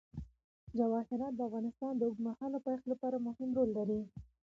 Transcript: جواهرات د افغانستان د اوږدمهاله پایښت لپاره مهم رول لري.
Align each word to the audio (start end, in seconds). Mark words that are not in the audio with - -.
جواهرات 0.77 1.33
د 1.35 1.39
افغانستان 1.49 1.91
د 1.97 2.01
اوږدمهاله 2.07 2.57
پایښت 2.65 2.85
لپاره 2.91 3.17
مهم 3.27 3.49
رول 3.57 3.69
لري. 3.77 4.01